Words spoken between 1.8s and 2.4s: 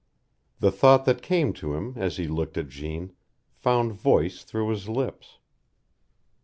as he